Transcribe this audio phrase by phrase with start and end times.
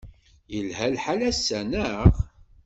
[0.53, 2.09] Yelha lḥal ass-a, naɣ?